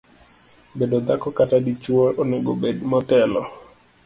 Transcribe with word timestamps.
bedo 0.77 0.97
dhako 1.07 1.29
kata 1.37 1.57
dichuo 1.65 2.05
onego 2.21 2.51
bed 2.61 2.77
motelo 2.91 3.41